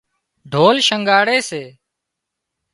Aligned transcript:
ڍول 0.51 0.75
شڻڳاري 0.87 1.39
سي 1.49 1.63